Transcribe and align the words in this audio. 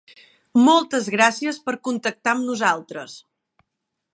Moltes 0.67 1.09
gràcies 1.15 1.59
per 1.67 1.75
contactar 1.89 2.33
amb 2.35 2.47
nosaltres. 2.49 3.19